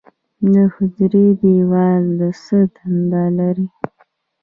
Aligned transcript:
د 0.53 0.55
حجرې 0.73 1.27
دیوال 1.41 2.03
څه 2.43 2.57
دنده 2.73 3.23
لري؟ 3.37 3.67